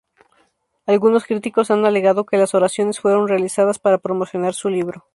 [0.87, 5.05] Algunos críticos han alegado que las oraciones fueron realizados para promocionar su libro.